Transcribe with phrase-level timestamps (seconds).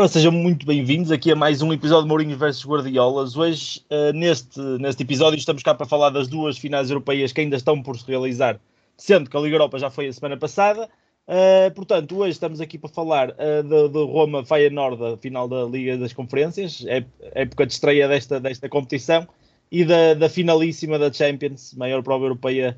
[0.00, 3.36] Ora, sejam muito bem-vindos aqui a mais um episódio de Mourinho vs Guardiolas.
[3.36, 7.54] Hoje, uh, neste, neste episódio, estamos cá para falar das duas finais europeias que ainda
[7.54, 8.58] estão por se realizar,
[8.96, 10.88] sendo que a Liga Europa já foi a semana passada.
[11.28, 15.64] Uh, portanto, hoje estamos aqui para falar uh, do, do Roma Feyenoord, a final da
[15.64, 17.04] Liga das Conferências, é,
[17.34, 19.28] época de estreia desta, desta competição,
[19.70, 22.74] e da, da finalíssima da Champions, maior prova europeia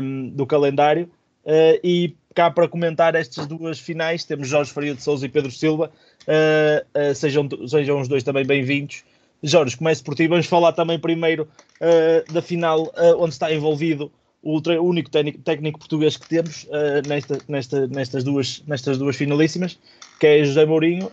[0.00, 1.04] um, do calendário.
[1.44, 5.50] Uh, e cá para comentar estas duas finais temos Jorge Faria de Souza e Pedro
[5.50, 5.90] Silva.
[6.22, 9.04] Uh, uh, sejam, sejam os dois também bem-vindos.
[9.42, 10.28] Jorge, comece por ti.
[10.28, 11.48] Vamos falar também primeiro
[11.80, 14.12] uh, da final onde está envolvido
[14.42, 16.66] o, único técnico português que temos
[17.06, 19.78] nesta, nesta, nestas, duas, nestas duas finalíssimas,
[20.18, 21.10] que é José Mourinho.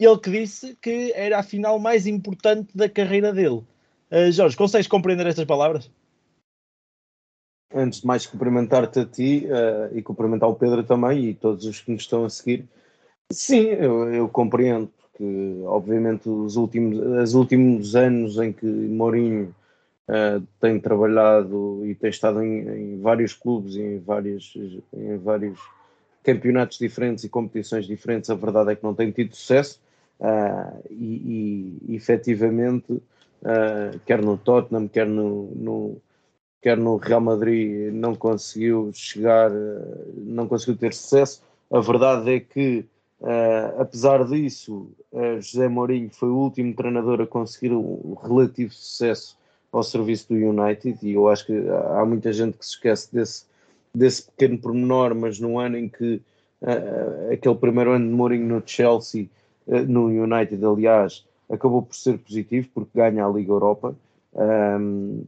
[0.00, 3.62] ele que disse que era a final mais importante da carreira dele.
[4.32, 5.88] Jorge, consegues compreender estas palavras?
[7.74, 9.46] Antes de mais, cumprimentar-te a ti
[9.92, 12.66] e cumprimentar o Pedro também e todos os que nos estão a seguir.
[13.30, 19.54] Sim, eu, eu compreendo, porque obviamente os últimos, os últimos anos em que Mourinho
[20.08, 24.54] uh, tem trabalhado e tem estado em, em vários clubes e em, vários,
[24.94, 25.60] em vários
[26.24, 29.80] campeonatos diferentes e competições diferentes, a verdade é que não tem tido sucesso
[30.20, 36.00] uh, e, e efetivamente, uh, quer no Tottenham, quer no, no,
[36.60, 39.50] quer no Real Madrid, não conseguiu chegar,
[40.16, 41.42] não conseguiu ter sucesso.
[41.70, 42.86] A verdade é que
[43.20, 49.36] Uh, apesar disso, uh, José Mourinho foi o último treinador a conseguir um relativo sucesso
[49.72, 51.52] ao serviço do United e eu acho que
[51.96, 53.44] há muita gente que se esquece desse,
[53.92, 56.22] desse pequeno pormenor, mas no ano em que
[56.62, 59.28] uh, aquele primeiro ano de Mourinho no Chelsea,
[59.66, 63.96] no United aliás, acabou por ser positivo porque ganha a Liga Europa
[64.32, 65.24] um,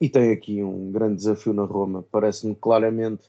[0.00, 2.04] e tem aqui um grande desafio na Roma.
[2.10, 3.28] Parece-me claramente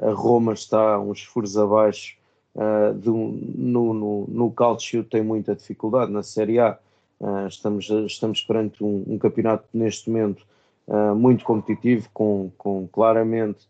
[0.00, 2.16] a Roma está uns furos abaixo
[2.54, 6.78] uh, do, no, no, no Calcio tem muita dificuldade na Série A.
[7.20, 10.46] Uh, estamos, estamos perante um, um campeonato neste momento
[10.88, 13.68] uh, muito competitivo, com, com claramente,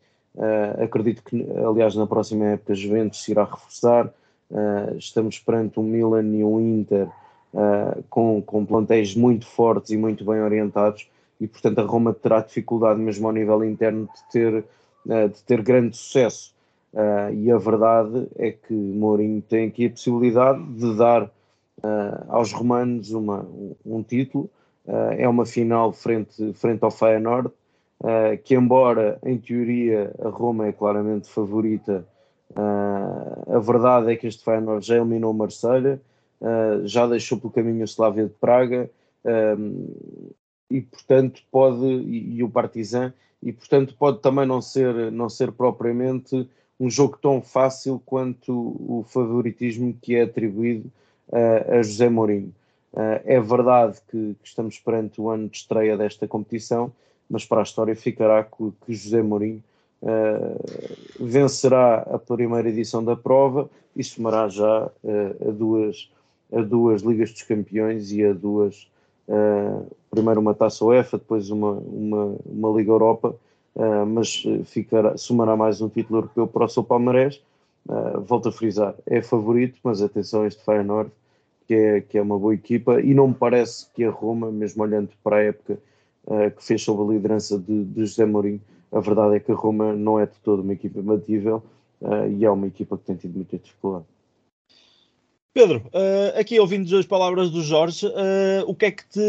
[0.80, 4.14] acredito que, aliás, na próxima época, Juventus se irá reforçar.
[4.96, 7.08] estamos perante um Milan e um Inter
[8.08, 13.00] com, com plantéis muito fortes e muito bem orientados, e portanto a Roma terá dificuldade,
[13.00, 14.64] mesmo ao nível interno, de ter,
[15.06, 16.54] de ter grande sucesso.
[16.92, 21.30] Uh, e a verdade é que Mourinho tem aqui a possibilidade de dar uh,
[22.28, 23.46] aos romanos uma,
[23.86, 24.50] um, título.
[25.16, 27.50] É uma final frente, frente ao Feyenoord,
[28.42, 32.04] que embora em teoria a Roma é claramente favorita,
[32.56, 36.00] a verdade é que este Feyenoord já eliminou Marselha,
[36.82, 38.90] já deixou pelo caminho o Slavia de Praga
[40.70, 45.50] e portanto pode e, e o Partizan e portanto pode também não ser não ser
[45.52, 46.48] propriamente
[46.80, 50.90] um jogo tão fácil quanto o favoritismo que é atribuído
[51.28, 52.54] uh, a José Mourinho.
[52.92, 56.90] Uh, é verdade que, que, estamos perante o ano de estreia desta competição,
[57.28, 59.62] mas para a história ficará que, que José Mourinho
[60.00, 66.10] uh, vencerá a primeira edição da prova e somará já a, duas,
[66.50, 68.89] a duas Ligas dos Campeões e a duas,
[70.10, 73.34] primeiro uma Taça UEFA, depois uma, uma, uma Liga Europa,
[73.76, 77.40] uh, mas ficará, somará mais um título europeu para o seu Palmarés.
[77.88, 81.10] Uh, volto a frisar, é favorito, mas atenção a este Feyenoord,
[81.66, 84.82] que é, que é uma boa equipa, e não me parece que a Roma, mesmo
[84.82, 85.78] olhando para a época
[86.26, 88.60] uh, que fez sob a liderança de, de José Mourinho,
[88.92, 91.62] a verdade é que a Roma não é de todo uma equipa imbatível
[92.30, 94.06] e é uma equipa que tem tido muita dificuldade.
[95.52, 99.20] Pedro, uh, aqui ouvindo as palavras do Jorge, uh, o que é que te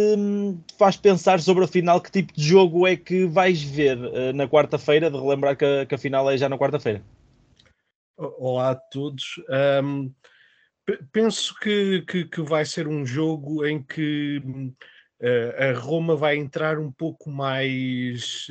[0.78, 2.00] faz pensar sobre a final?
[2.00, 5.10] Que tipo de jogo é que vais ver uh, na quarta-feira?
[5.10, 7.02] De relembrar que a, que a, final é já na quarta-feira.
[8.16, 9.42] Olá a todos.
[9.84, 10.14] Um,
[11.12, 14.44] penso que, que, que, vai ser um jogo em que
[15.58, 18.46] a Roma vai entrar um pouco mais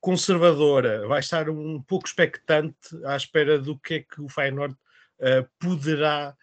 [0.00, 4.74] conservadora, vai estar um pouco expectante à espera do que é que o Feyenoord
[5.58, 6.34] poderá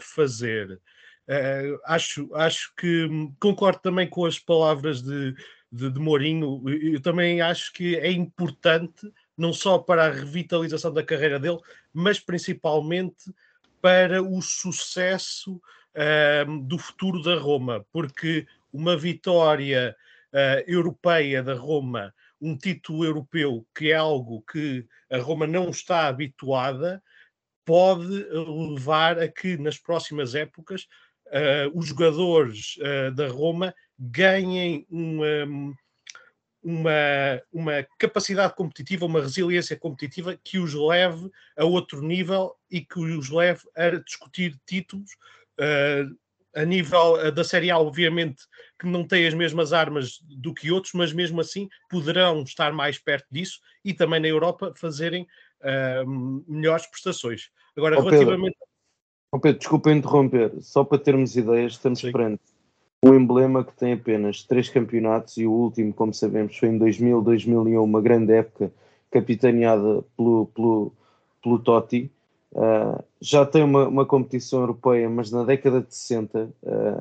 [0.00, 0.80] fazer.
[1.28, 3.08] Uh, acho, acho que
[3.40, 5.34] concordo também com as palavras de,
[5.72, 6.62] de, de Mourinho.
[6.68, 11.58] Eu também acho que é importante, não só para a revitalização da carreira dele,
[11.92, 13.32] mas principalmente
[13.82, 19.96] para o sucesso uh, do futuro da Roma, porque uma vitória
[20.32, 26.06] uh, europeia da Roma, um título europeu, que é algo que a Roma não está
[26.06, 27.02] habituada,
[27.66, 28.24] pode
[28.70, 30.86] levar a que nas próximas épocas
[31.26, 35.74] uh, os jogadores uh, da Roma ganhem uma,
[36.62, 41.28] uma, uma capacidade competitiva, uma resiliência competitiva que os leve
[41.58, 45.10] a outro nível e que os leve a discutir títulos.
[45.58, 46.16] Uh,
[46.54, 48.42] a nível da Série A, obviamente,
[48.80, 52.98] que não tem as mesmas armas do que outros, mas mesmo assim poderão estar mais
[52.98, 55.28] perto disso e também na Europa fazerem
[55.62, 57.50] uh, melhores prestações.
[57.76, 58.54] Agora, oh, relativamente.
[58.54, 58.68] Pedro,
[59.32, 62.12] oh Pedro, desculpa interromper, só para termos ideias, estamos Sim.
[62.12, 62.42] perante
[63.02, 67.22] um emblema que tem apenas três campeonatos e o último, como sabemos, foi em 2000,
[67.22, 68.72] 2001, uma grande época
[69.10, 70.92] capitaneada pelo, pelo,
[71.42, 72.10] pelo Totti.
[72.52, 76.50] Uh, já tem uma, uma, competição europeia, mas na década de 60, uh,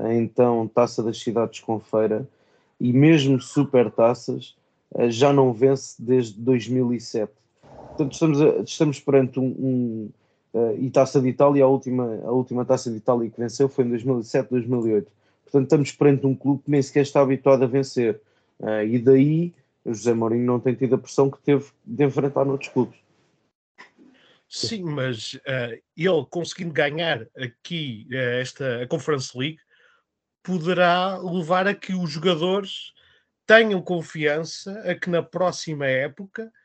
[0.01, 2.27] ah, então Taça das Cidades com Feira
[2.79, 4.57] e mesmo Super Taças,
[4.91, 7.31] uh, já não vence desde 2007.
[7.95, 10.11] Portanto, estamos, a, estamos perante um, um
[10.79, 13.89] e Taça de Itália, a última, a última Taça de Itália que venceu foi em
[13.89, 15.11] 2007, 2008.
[15.43, 18.21] Portanto, estamos perante um clube que nem sequer está habituado a vencer.
[18.87, 19.53] e daí
[19.85, 22.97] José Mourinho não tem tido a pressão que teve de enfrentar noutros clubes.
[24.49, 29.59] Sim, mas uh, ele conseguindo ganhar aqui uh, esta a Conference League
[30.41, 32.93] poderá levar a que os jogadores
[33.45, 36.64] tenham confiança a que na próxima época uh,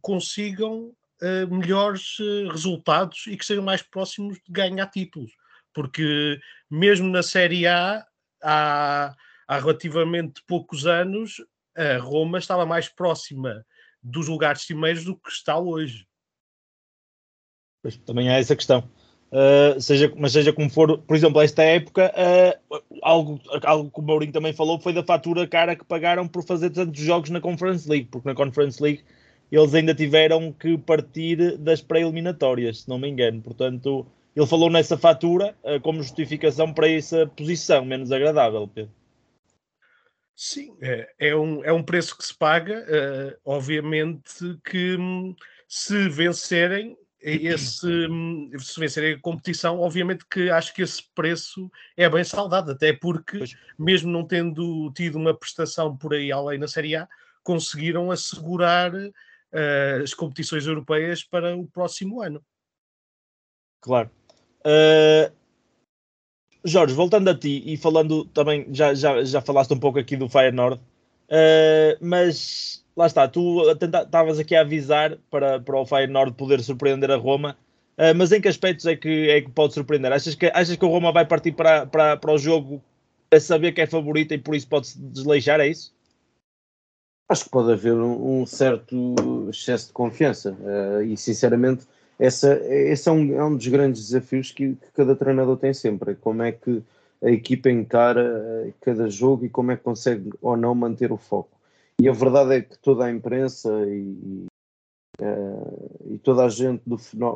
[0.00, 0.92] consigam
[1.50, 2.16] melhores
[2.50, 5.32] resultados e que sejam mais próximos de ganhar títulos.
[5.72, 6.40] Porque
[6.70, 8.04] mesmo na Série A,
[8.42, 9.14] há,
[9.46, 11.36] há relativamente poucos anos,
[11.76, 13.64] a Roma estava mais próxima
[14.02, 16.06] dos lugares cimeiros do que está hoje.
[17.82, 18.88] Pois, também há essa questão.
[19.32, 24.02] Uh, seja, mas seja como for, por exemplo, esta época, uh, algo, algo que o
[24.02, 27.88] Mourinho também falou foi da fatura cara que pagaram por fazer tantos jogos na Conference
[27.88, 29.02] League, porque na Conference League
[29.56, 33.42] eles ainda tiveram que partir das pré-eliminatórias, se não me engano.
[33.42, 38.92] Portanto, ele falou nessa fatura uh, como justificação para essa posição menos agradável, Pedro.
[40.34, 42.84] Sim, é, é, um, é um preço que se paga.
[43.44, 45.36] obviamente que hum,
[45.68, 48.08] se vencerem, esse,
[48.58, 53.38] se vencer a competição, obviamente que acho que esse preço é bem saudado, até porque,
[53.38, 53.56] pois.
[53.78, 57.08] mesmo não tendo tido uma prestação por aí além na Série A,
[57.44, 58.92] conseguiram assegurar
[59.52, 62.42] uh, as competições europeias para o próximo ano.
[63.80, 64.10] Claro.
[64.60, 65.32] Uh,
[66.64, 70.28] Jorge, voltando a ti e falando também, já, já, já falaste um pouco aqui do
[70.28, 76.62] Feyenoord, uh, mas lá está, tu estavas aqui a avisar para, para o Feyenoord poder
[76.62, 77.56] surpreender a Roma,
[77.98, 80.12] uh, mas em que aspectos é que, é que pode surpreender?
[80.12, 82.80] Achas que, achas que o Roma vai partir para, para, para o jogo
[83.32, 85.92] a saber que é favorita e por isso pode-se desleixar, é isso?
[87.28, 89.14] Acho que pode haver um, um certo
[89.48, 91.86] excesso de confiança uh, e sinceramente
[92.18, 96.14] essa, esse é um, é um dos grandes desafios que, que cada treinador tem sempre,
[96.14, 96.82] como é que
[97.22, 101.50] a equipa encara cada jogo e como é que consegue ou não manter o foco.
[102.00, 104.46] E a verdade é que toda a imprensa e,
[105.20, 106.82] uh, e toda a gente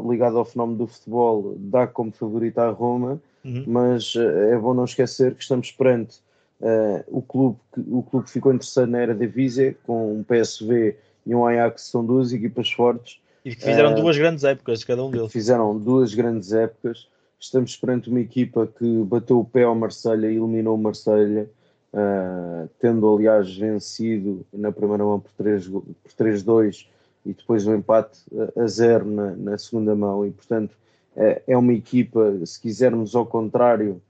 [0.08, 3.64] ligada ao fenómeno do futebol dá como favorita a Roma, uhum.
[3.66, 6.20] mas uh, é bom não esquecer que estamos perante
[6.60, 7.58] uh, o, clube
[7.88, 12.04] o clube ficou interessado na era da Visa, com um PSV e um Ajax, são
[12.04, 13.18] duas equipas fortes.
[13.44, 15.30] E que fizeram duas grandes épocas, cada um deles.
[15.30, 17.08] Fizeram duas grandes épocas.
[17.38, 21.48] Estamos perante uma equipa que bateu o pé ao Marselha e eliminou o Marselha
[21.92, 26.86] uh, tendo aliás vencido na primeira mão por 3-2
[27.24, 28.20] e depois um empate
[28.56, 30.72] a zero na, na segunda mão e portanto
[31.16, 34.00] uh, é uma equipa, se quisermos ao contrário,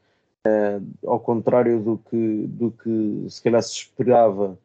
[0.46, 4.58] uh, ao contrário do que, do que se calhar se esperava,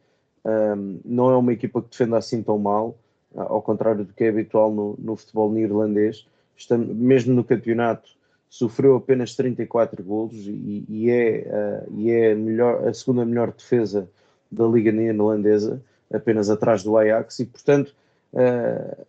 [1.06, 2.98] não é uma equipa que defenda assim tão mal,
[3.36, 6.26] ao contrário do que é habitual no, no futebol neerlandês.
[6.58, 8.10] Estamos, mesmo no campeonato,
[8.50, 14.10] sofreu apenas 34 golos e, e é, uh, e é melhor, a segunda melhor defesa
[14.52, 15.80] da Liga Neerlandesa,
[16.12, 17.94] apenas atrás do Ajax, e portanto,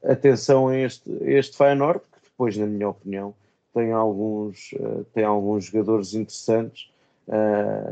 [0.05, 3.35] atenção a este, este Feyenoord, que depois, na minha opinião,
[3.75, 6.91] tem alguns, uh, tem alguns jogadores interessantes,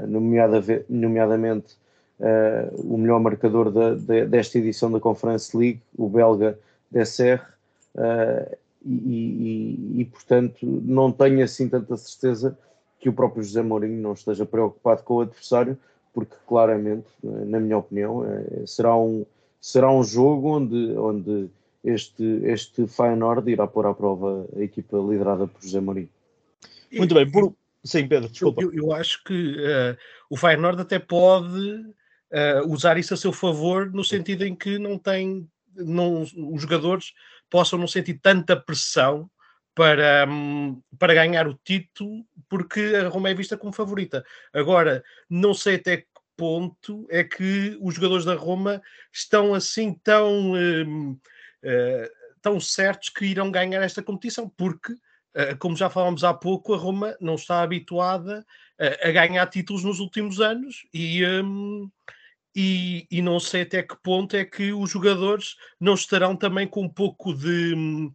[0.08, 1.76] nomeada, nomeadamente
[2.84, 3.70] o melhor marcador
[4.28, 6.58] desta edição da Conference League, o belga
[6.90, 7.40] Desser,
[8.84, 12.58] e, e, e, portanto não tenho assim tanta certeza
[12.98, 15.78] que o próprio José Mourinho não esteja preocupado com o adversário,
[16.12, 18.24] porque claramente, na minha opinião,
[18.66, 19.24] será, um,
[19.60, 21.48] será um jogo onde, onde
[21.82, 26.10] este, este Feyenoord irá pôr à prova a equipa liderada por José Mourinho.
[26.92, 27.54] Muito bem, por...
[27.84, 28.62] sim Pedro, desculpa.
[28.62, 29.96] Eu, eu acho que uh,
[30.28, 31.74] o Feyenoord até pode
[32.30, 37.14] uh, usar isso a seu favor, no sentido em que não tem, não, os jogadores
[37.48, 39.30] possam não sentir tanta pressão
[39.74, 44.24] para, um, para ganhar o título, porque a Roma é vista como favorita.
[44.52, 46.06] Agora, não sei até que
[46.36, 48.80] ponto é que os jogadores da Roma
[49.12, 51.20] estão assim tão, um, uh,
[52.42, 54.94] tão certos que irão ganhar esta competição, porque
[55.30, 58.44] Uh, como já falámos há pouco, a Roma não está habituada
[58.80, 61.88] uh, a ganhar títulos nos últimos anos e, um,
[62.54, 66.82] e, e, não sei até que ponto é que os jogadores não estarão também com
[66.82, 68.10] um pouco de,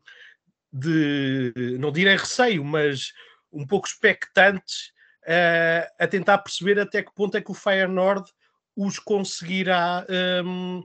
[0.73, 3.13] de não direi receio, mas
[3.49, 4.91] um pouco expectantes
[5.23, 8.29] uh, a tentar perceber até que ponto é que o Feyenoord
[8.75, 10.05] os conseguirá
[10.43, 10.83] um,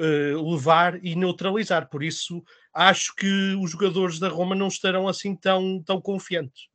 [0.00, 1.88] uh, eh, levar e neutralizar.
[1.88, 2.42] Por isso,
[2.72, 6.68] acho que os jogadores da Roma não estarão assim tão, tão confiantes.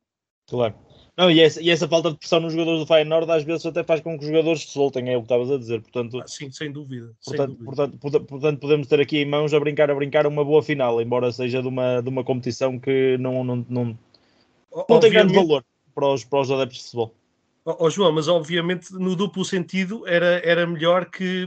[0.48, 0.74] Claro.
[1.16, 3.82] Não, e essa, e essa falta de pressão nos jogadores do Feyenoord às vezes até
[3.82, 5.80] faz com que os jogadores se soltem, é o que estavas a dizer.
[5.80, 7.10] Portanto, ah, sim, sem dúvida.
[7.24, 7.88] Portanto, sem dúvida.
[7.98, 11.32] Portanto, portanto, podemos ter aqui em mãos a brincar, a brincar uma boa final, embora
[11.32, 13.98] seja de uma, de uma competição que não, não, não,
[14.88, 15.64] não tem grande valor
[15.94, 17.14] para os, para os adeptos de futebol.
[17.64, 21.46] Oh, oh, João, mas obviamente no duplo sentido era, era melhor que,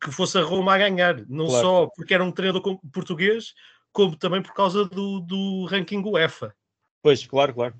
[0.00, 1.66] que fosse a Roma a ganhar, não claro.
[1.66, 3.54] só porque era um treinador português,
[3.92, 6.54] como também por causa do, do ranking UEFA.
[7.02, 7.74] Pois, claro, claro.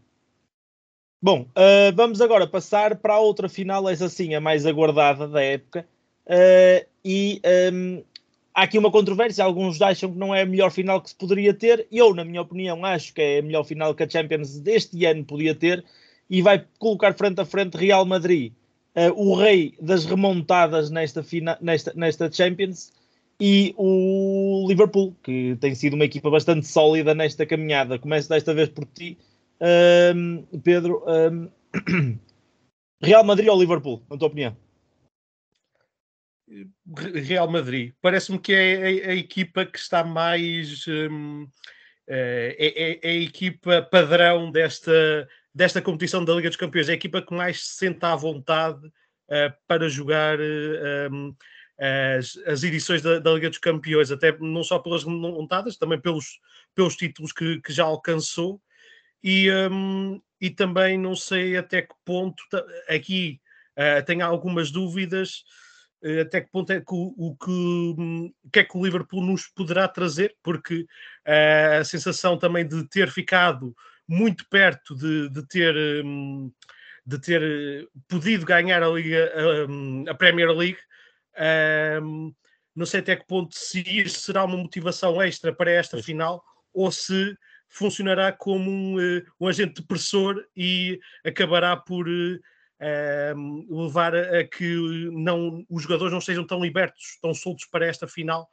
[1.22, 5.42] Bom, uh, vamos agora passar para a outra final, essa sim, a mais aguardada da
[5.42, 5.86] época.
[6.26, 8.02] Uh, e um,
[8.54, 11.52] há aqui uma controvérsia, alguns acham que não é a melhor final que se poderia
[11.52, 11.86] ter.
[11.92, 15.24] Eu, na minha opinião, acho que é a melhor final que a Champions deste ano
[15.24, 15.84] podia ter
[16.28, 18.52] e vai colocar frente a frente Real Madrid,
[18.96, 22.92] uh, o rei das remontadas nesta, fina, nesta, nesta Champions,
[23.40, 27.98] e o Liverpool, que tem sido uma equipa bastante sólida nesta caminhada.
[27.98, 29.16] Começo desta vez por ti
[29.60, 31.50] um, Pedro, um,
[33.02, 34.56] Real Madrid ou Liverpool, na tua opinião?
[36.96, 37.94] Real Madrid.
[38.02, 40.84] Parece-me que é a, a, equipa que está mais.
[40.88, 41.46] Um,
[42.08, 46.88] é, é, é, a equipa padrão desta, desta competição da Liga dos Campeões.
[46.88, 51.36] É a equipa que mais se senta à vontade uh, para jogar uh,
[52.18, 56.38] as, as edições da, da, Liga dos Campeões, até não só pelas remontadas, também pelos,
[56.74, 58.60] pelos títulos que, que já alcançou.
[59.22, 62.42] E, um, e também não sei até que ponto,
[62.88, 63.40] aqui
[63.76, 65.44] uh, tenho algumas dúvidas,
[66.02, 69.22] uh, até que ponto é que o, o que, um, que é que o Liverpool
[69.22, 70.82] nos poderá trazer, porque
[71.26, 73.74] uh, a sensação também de ter ficado
[74.10, 76.04] muito perto de, de ter.
[76.04, 76.52] Um,
[77.06, 79.32] de ter podido ganhar a Liga,
[80.06, 80.78] a, a Premier League,
[82.02, 82.32] um,
[82.74, 86.92] não sei até que ponto se isso será uma motivação extra para esta final ou
[86.92, 87.36] se
[87.68, 94.74] funcionará como um, eh, um agente depressor e acabará por uh, levar a, que
[95.12, 98.48] não, os jogadores não sejam tão libertos, tão soltos para esta final.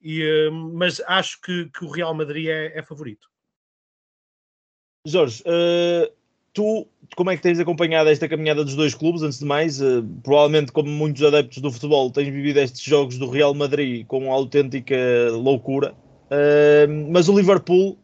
[0.00, 3.28] E, uh, mas acho que, que, o Real Madrid é, é favorito.
[5.06, 6.12] Jorge, uh,
[6.52, 9.22] tu como é que tens acompanhado esta caminhada dos dois clubes?
[9.22, 9.80] Antes de mais,
[10.22, 14.96] provavelmente, como muitos adeptos do futebol, tens vivido estes jogos do Real Madrid com autêntica
[15.32, 15.94] loucura
[17.10, 17.98] mas o Liverpool,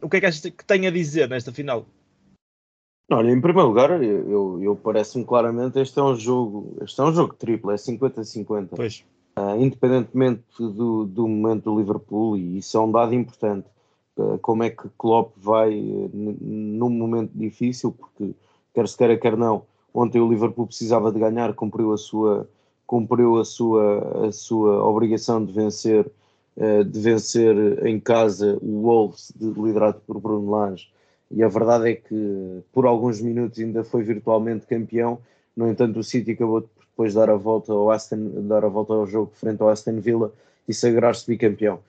[0.00, 1.86] o que é que achas que tem a dizer nesta final?
[3.10, 7.04] Olha, em primeiro lugar, eu, eu, eu parece-me claramente este é um jogo, este é
[7.04, 8.68] um jogo triplo, é 50-50.
[8.74, 9.04] Pois.
[9.38, 13.81] Uh, independentemente do, do momento do Liverpool, e isso é um dado importante, uh,
[14.40, 18.34] como é que Klopp vai uh, num momento difícil, porque
[18.74, 22.48] quer se queira, quer não, ontem o Liverpool precisava de ganhar, cumpriu a sua,
[22.86, 26.10] cumpriu a sua, a sua obrigação de vencer
[26.54, 30.90] eh, de vencer em casa o Wolves, liderado por Bruno Lage,
[31.30, 35.18] e a verdade é que por alguns minutos ainda foi virtualmente campeão.
[35.56, 38.92] No entanto, o City acabou depois de dar a volta ao Aston, dar a volta
[38.92, 40.30] ao jogo frente ao Aston Villa
[40.68, 41.80] e sagrar-se bicampeão.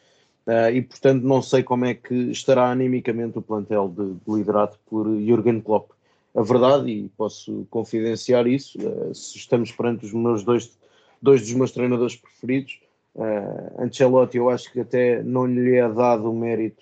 [0.45, 4.77] Uh, e portanto não sei como é que estará animicamente o plantel de, de liderado
[4.88, 5.91] por Jürgen Klopp.
[6.35, 10.77] A verdade, e posso confidenciar isso, uh, se estamos perante os meus dois,
[11.21, 12.79] dois dos meus treinadores preferidos,
[13.15, 16.81] Uh, Ancelotti, eu acho que até não lhe é dado o mérito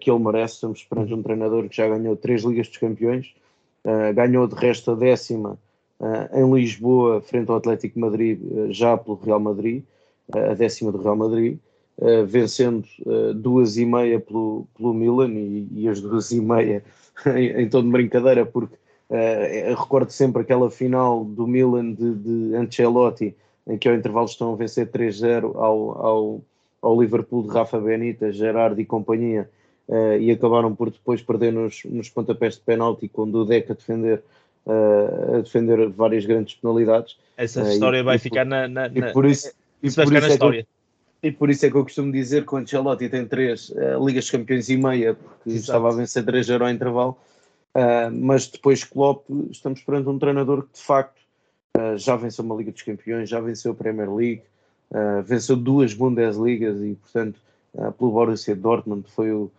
[0.00, 0.54] que ele merece.
[0.54, 3.34] Estamos perante um treinador que já ganhou três Ligas dos Campeões,
[4.14, 5.58] ganhou de resto a décima
[6.32, 8.38] em Lisboa, frente ao Atlético Madrid,
[8.70, 9.82] já pelo Real Madrid,
[10.32, 11.58] a décima do Real Madrid,
[12.26, 12.86] vencendo
[13.34, 16.84] duas e meia pelo, pelo Milan e, e as duas e meia
[17.34, 18.76] em, em tom de brincadeira, porque
[19.68, 23.34] recordo sempre aquela final do Milan de, de Ancelotti
[23.66, 26.40] em que ao intervalo estão a vencer 3-0 ao, ao,
[26.80, 29.50] ao Liverpool de Rafa Benítez, Gerard e companhia,
[29.88, 34.22] uh, e acabaram por depois perder nos, nos pontapés de penalti, quando o Deca defender
[34.64, 37.18] uh, a defender várias grandes penalidades.
[37.36, 40.32] Essa história e, vai e ficar por, na, na, E por isso, e por isso
[40.32, 40.64] é que eu,
[41.26, 44.30] e por isso é que eu costumo dizer que o Ancelotti tem três uh, Ligas
[44.30, 45.62] Campeões e meia, porque Exato.
[45.62, 47.16] estava a vencer 3 ao intervalo,
[47.74, 51.20] uh, mas depois Klopp, estamos perante um treinador que de facto
[51.76, 54.42] uh, já venceu uma Liga dos Campeões, já venceu a Premier League,
[55.24, 57.40] venceu duas Bundesligas e, portanto,
[57.98, 59.50] pelo Borussia Dortmund foi o,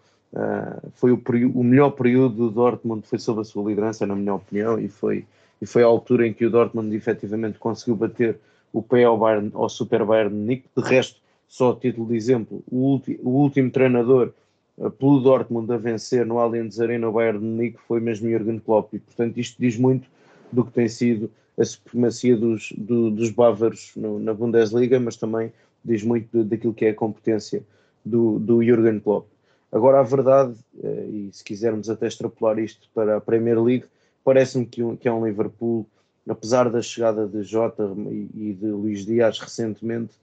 [0.93, 1.21] foi o,
[1.53, 5.25] o, melhor período do Dortmund foi sob a sua liderança, na minha opinião, e foi,
[5.61, 8.39] e foi a altura em que o Dortmund efetivamente conseguiu bater
[8.71, 10.69] o pé ao, Bayern, ao Super Bayern Munique.
[10.77, 14.33] De resto, só a título de exemplo, o, o último treinador
[14.77, 18.59] uh, pelo Dortmund a vencer no Allianz Arena o Bayern de Munique foi mesmo Jürgen
[18.59, 20.07] Klopp e portanto isto diz muito
[20.51, 25.51] do que tem sido a supremacia dos, do, dos bávaros no, na Bundesliga, mas também
[25.83, 27.63] diz muito daquilo que é a competência
[28.05, 29.27] do, do Jürgen Klopp.
[29.71, 33.85] Agora, a verdade, uh, e se quisermos até extrapolar isto para a Premier League,
[34.23, 35.85] parece-me que, um, que é um Liverpool,
[36.27, 37.91] apesar da chegada de Jota
[38.35, 40.13] e de Luís Dias recentemente,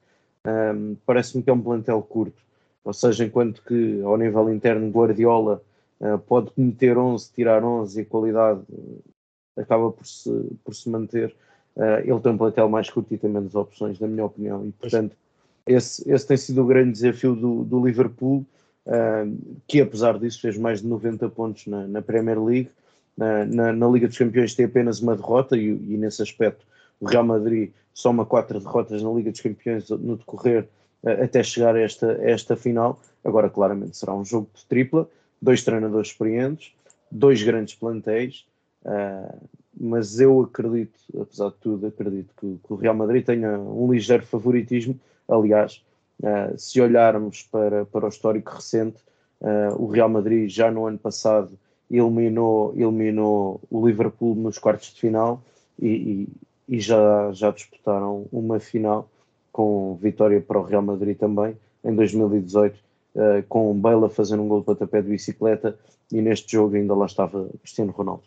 [0.47, 2.43] um, Parece-me que é um plantel curto,
[2.85, 5.63] ou seja, enquanto que ao nível interno Guardiola
[6.01, 9.03] uh, pode meter 11, tirar 11 e a qualidade uh,
[9.57, 10.31] acaba por se,
[10.63, 11.35] por se manter,
[11.77, 14.73] uh, ele tem um plantel mais curto e tem menos opções, na minha opinião, e
[14.73, 15.17] portanto
[15.67, 18.45] esse, esse tem sido o grande desafio do, do Liverpool,
[19.67, 22.71] que apesar disso fez mais de 90 pontos na, na Premier League,
[23.17, 26.67] na, na, Liga dos Campeões tem apenas uma derrota e, e nesse aspecto
[27.01, 30.69] o Real Madrid soma quatro derrotas na Liga dos Campeões no decorrer
[31.03, 33.01] uh, até chegar a esta, esta final.
[33.25, 35.09] Agora, claramente, será um jogo de tripla,
[35.41, 36.73] dois treinadores experientes,
[37.11, 38.45] dois grandes plantéis,
[38.85, 39.39] uh,
[39.79, 44.25] mas eu acredito, apesar de tudo, acredito que, que, o Real Madrid tenha um ligeiro
[44.25, 44.99] favoritismo.
[45.29, 45.85] Aliás,
[46.21, 49.03] uh, se olharmos para, para o histórico recente,
[49.77, 51.59] o Real Madrid já no ano passado
[51.91, 55.43] eliminou, eliminou o Liverpool nos quartos de final
[55.79, 56.27] e,
[56.69, 59.09] e já, já disputaram uma final
[59.53, 62.79] com vitória para o Real Madrid também, em 2018, uh,
[63.15, 65.79] eh, com o Bale a fazer um gol de pontapé de bicicleta
[66.11, 68.25] e neste jogo ainda lá estava Cristiano Ronaldo.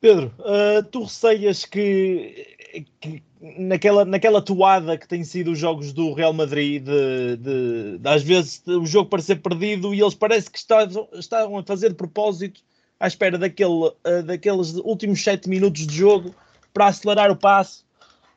[0.00, 2.56] Pedro, uh, tu receias que,
[3.00, 8.08] que, naquela, naquela toada que tem sido os jogos do Real Madrid, de, de, de
[8.08, 11.94] às vezes o jogo parecer perdido e eles parece que estavam, estavam a fazer de
[11.94, 12.60] propósito
[12.98, 16.34] à espera daquele, uh, daqueles últimos sete minutos de jogo
[16.78, 17.84] para acelerar o passo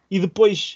[0.10, 0.76] e depois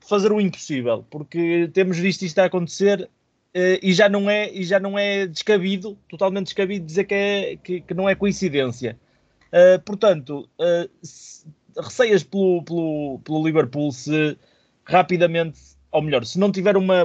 [0.00, 3.08] fazer o impossível, porque temos visto isto a acontecer
[3.56, 7.56] uh, e já não é e já não é descabido, totalmente descabido dizer que, é,
[7.56, 8.98] que, que não é coincidência.
[9.46, 14.36] Uh, portanto, uh, receias pelo, pelo, pelo Liverpool se
[14.84, 15.58] rapidamente,
[15.90, 17.02] ou melhor, se não tiver uma,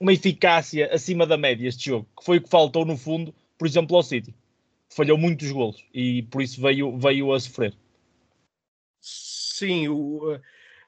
[0.00, 3.68] uma eficácia acima da média este jogo, que foi o que faltou no fundo, por
[3.68, 4.34] exemplo, ao City.
[4.90, 7.72] Falhou muitos golos e por isso veio, veio a sofrer
[9.64, 10.38] sim, o,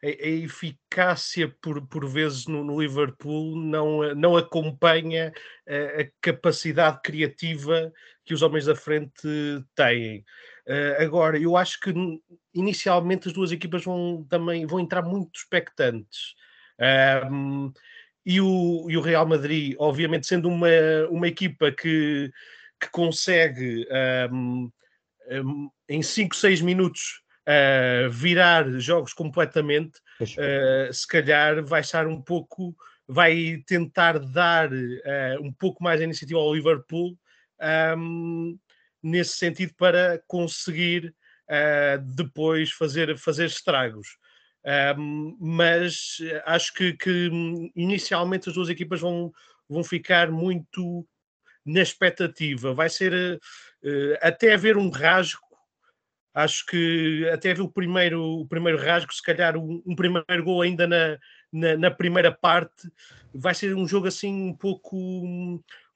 [0.03, 5.33] a, a, eficácia por, por vezes no, no Liverpool não, não acompanha
[5.67, 7.93] a, a, capacidade criativa
[8.25, 9.29] que os homens da frente
[9.75, 10.25] têm.
[10.69, 11.95] Uh, agora, eu acho que
[12.53, 16.35] inicialmente as duas equipas vão também vão entrar muito expectantes.
[17.31, 17.73] Um,
[18.25, 20.69] e o, e o Real Madrid, obviamente, sendo uma,
[21.09, 22.33] uma equipa que,
[22.81, 23.87] que consegue
[24.33, 24.69] um,
[25.31, 32.21] um, em 5, 6 minutos uh, virar jogos completamente, uh, se calhar vai estar um
[32.21, 32.75] pouco,
[33.07, 37.17] vai tentar dar uh, um pouco mais a iniciativa ao Liverpool
[37.97, 38.59] um,
[39.03, 41.15] nesse sentido para conseguir
[42.17, 44.19] depois fazer, fazer estragos.
[44.99, 47.31] Um, mas acho que, que,
[47.77, 49.33] inicialmente as duas equipas vão,
[49.69, 51.07] vão ficar muito
[51.65, 52.75] na expectativa.
[52.75, 53.13] Vai ser
[53.85, 55.46] uh, até haver um rasgo
[56.37, 60.87] Acho que até o primeiro, o primeiro rasgo, se calhar um, um primeiro gol ainda
[60.87, 61.18] na,
[61.51, 62.92] na, na, primeira parte,
[63.33, 64.94] vai ser um jogo assim um pouco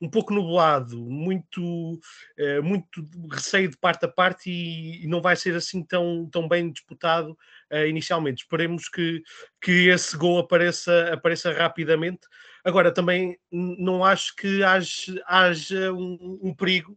[0.01, 1.61] um pouco nublado, muito
[1.93, 6.49] uh, muito receio de parte a parte e, e, não vai ser assim tão, tão
[6.49, 7.37] bem disputado
[7.71, 8.45] uh, inicialmente.
[8.45, 9.23] Esperemos que,
[9.61, 12.21] que esse gol apareça, apareça rapidamente.
[12.65, 16.97] Agora também não acho que haja, haja um, um perigo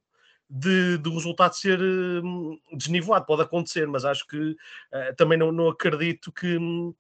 [0.55, 3.25] de, do resultado ser hum, desnivelado.
[3.25, 6.95] Pode acontecer, mas acho que uh, também não, não, acredito que uh,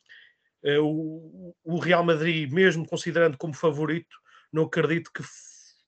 [0.81, 4.17] o, o, Real Madrid, mesmo considerando como favorito,
[4.51, 5.21] não acredito que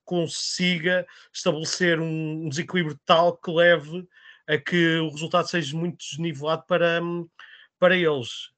[0.03, 4.07] consiga estabelecer um, um desequilíbrio tal que leve
[4.47, 7.27] a que o resultado seja muito desnivelado para, hum,
[7.79, 8.51] para eles.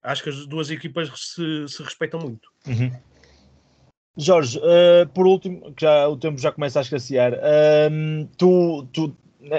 [0.00, 2.52] Acho que as duas equipas se, se respeitam muito.
[2.68, 2.92] Uhum.
[4.16, 9.16] Jorge, uh, por último, que já, o tempo já começa a escassear, uh, tu, tu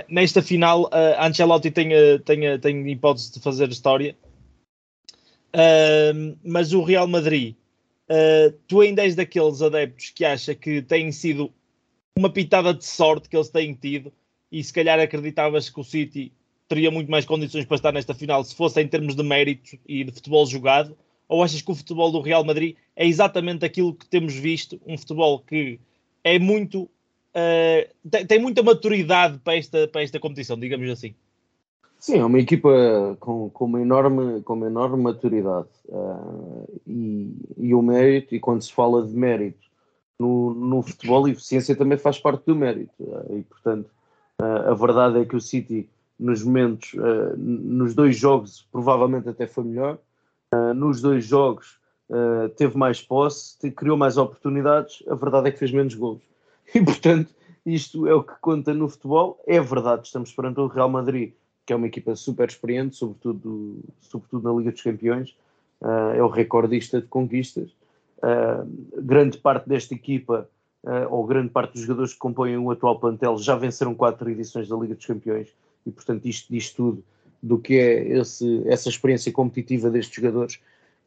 [0.10, 1.90] nesta final, uh, Ancelotti tem,
[2.24, 4.16] tem, tem hipótese de fazer história,
[5.54, 7.56] uh, mas o Real Madrid,
[8.68, 11.52] tu ainda és daqueles adeptos que acha que tem sido
[12.18, 14.14] uma pitada de sorte que eles têm tido
[14.52, 16.32] e se calhar acreditavas que o City
[16.68, 20.04] teria muito mais condições para estar nesta final se fosse em termos de mérito e
[20.04, 20.96] de futebol jogado?
[21.28, 24.98] Ou achas que o futebol do Real Madrid é exatamente aquilo que temos visto, um
[24.98, 25.80] futebol que
[26.24, 26.90] é muito
[27.36, 31.14] uh, tem, tem, muita maturidade para esta, para esta competição, digamos assim?
[32.00, 37.74] Sim, é uma equipa com, com, uma, enorme, com uma enorme maturidade uh, e, e
[37.74, 39.66] o mérito, e quando se fala de mérito
[40.20, 42.94] no, no futebol, a eficiência também faz parte do mérito.
[43.00, 43.90] Uh, e portanto,
[44.38, 45.88] a verdade é que o City
[46.20, 46.92] nos momentos,
[47.38, 49.98] nos dois jogos, provavelmente até foi melhor.
[50.56, 51.78] Uh, nos dois jogos
[52.10, 55.04] uh, teve mais posse, criou mais oportunidades.
[55.08, 56.22] A verdade é que fez menos gols.
[56.74, 57.30] E portanto,
[57.64, 59.40] isto é o que conta no futebol.
[59.46, 61.34] É verdade, estamos perante o Real Madrid,
[61.66, 65.36] que é uma equipa super experiente, sobretudo, sobretudo na Liga dos Campeões.
[66.16, 67.70] é o recordista de conquistas.
[68.98, 70.50] grande parte desta equipa,
[71.12, 74.76] ou grande parte dos jogadores que compõem o atual plantel, já venceram quatro edições da
[74.76, 75.50] Liga dos Campeões
[75.86, 77.04] e portanto isto diz tudo
[77.46, 80.60] do que é esse, essa experiência competitiva destes jogadores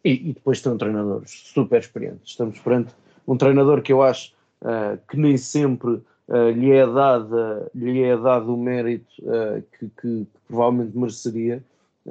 [0.04, 2.30] e, e depois estão treinadores super experientes.
[2.30, 2.94] Estamos perante
[3.26, 5.90] um treinador que eu acho uh, que nem sempre
[6.28, 11.62] uh, lhe, é dado, lhe é dado o mérito uh, que, que, que, provavelmente mereceria.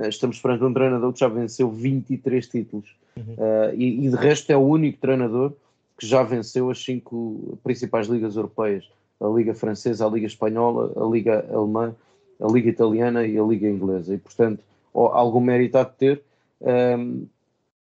[0.10, 3.36] estamos perante um treinador que já venceu 23 títulos uhum.
[3.76, 5.54] e, e de resto é o único treinador
[5.98, 8.88] que já venceu as cinco principais ligas europeias,
[9.20, 11.96] a Liga Francesa, a Liga Espanhola, a Liga Alemã
[12.40, 14.14] a Liga Italiana e a Liga Inglesa.
[14.14, 16.24] E, portanto, algum mérito há de ter,
[16.62, 17.28] um,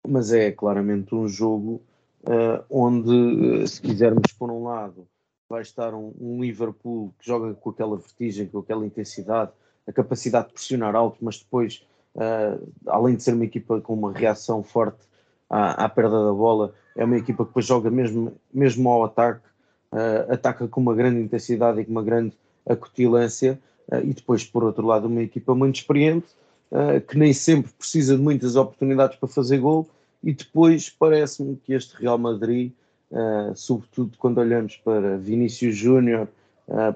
[0.06, 1.80] mas é claramente um jogo
[2.24, 5.06] uh, onde, se quisermos por um lado,
[5.48, 9.50] vai estar um, um, Liverpool que joga com aquela vertigem, com aquela intensidade,
[9.86, 14.12] a capacidade de pressionar alto, mas depois, uh, além de ser uma equipa com uma
[14.12, 15.00] reação forte
[15.48, 19.46] à, à, perda da bola, é uma equipa que depois joga mesmo, mesmo ao ataque,
[19.92, 22.32] uh, ataca com uma grande intensidade e com uma grande
[22.68, 23.58] acutilância
[24.04, 26.28] e depois, por outro lado, uma equipa muito experiente,
[26.70, 29.88] uh, que nem sempre precisa de muitas oportunidades para fazer gol,
[30.22, 32.72] e depois parece-me que este Real Madrid,
[33.10, 36.28] uh, sobretudo quando olhamos para Vinícius Júnior,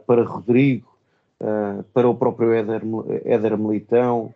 [0.06, 0.86] para Rodrigo,
[1.92, 2.82] para o próprio Éder,
[3.24, 4.32] Éder Militão,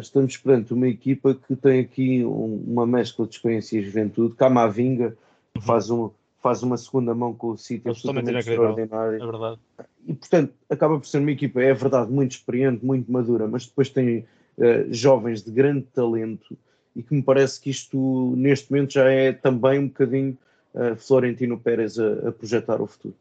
[0.00, 5.16] estamos perante uma equipa que tem aqui um, uma mescla de experiência e juventude, Camavinga,
[5.62, 6.10] faz um,
[6.42, 9.22] faz uma segunda mão com o City absolutamente extraordinário.
[9.22, 9.60] É verdade.
[10.06, 13.88] E, portanto, acaba por ser uma equipa, é verdade, muito experiente, muito madura, mas depois
[13.88, 14.24] tem uh,
[14.90, 16.58] jovens de grande talento
[16.96, 20.36] e que me parece que isto, neste momento, já é também um bocadinho
[20.74, 23.14] uh, Florentino Pérez a, a projetar o futuro.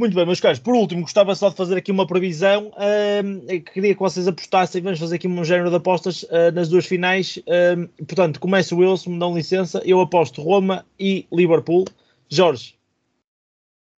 [0.00, 0.58] Muito bem, meus caros.
[0.58, 2.68] Por último, gostava só de fazer aqui uma previsão.
[2.68, 4.80] Uh, queria que vocês apostassem.
[4.80, 7.36] Vamos fazer aqui um género de apostas uh, nas duas finais.
[7.36, 9.82] Uh, portanto, começa o Wilson, me dão licença.
[9.84, 11.84] Eu aposto Roma e Liverpool.
[12.30, 12.78] Jorge.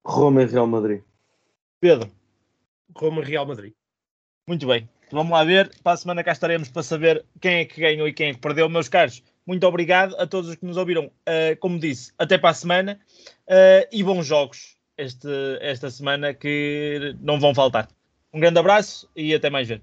[0.05, 1.03] Roma e Real Madrid.
[1.81, 2.11] Pedro.
[2.97, 3.73] Roma e Real Madrid.
[4.49, 4.88] Muito bem.
[5.12, 5.71] Vamos lá ver.
[5.85, 8.41] Para a semana cá estaremos para saber quem é que ganhou e quem é que
[8.41, 8.69] perdeu.
[8.69, 11.12] Meus caros, muito obrigado a todos os que nos ouviram.
[11.61, 12.99] como disse, até para a semana
[13.93, 17.88] e bons jogos este, esta semana que não vão faltar.
[18.33, 19.83] Um grande abraço y até mais ver.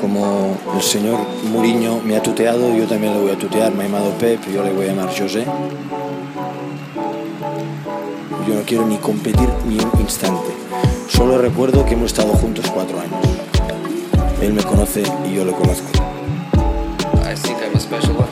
[0.00, 3.72] Como el señor Mourinho me ha tuteado, yo también le voy a tutear.
[3.72, 5.44] Me ha llamado Pep, yo le voy a llamar José.
[8.46, 10.52] Yo no quiero ni competir ni un instante.
[11.08, 13.20] Solo recuerdo que hemos estado juntos cuatro años.
[14.42, 15.88] Él me conoce y yo lo conozco.
[17.24, 18.23] I think I'm a special.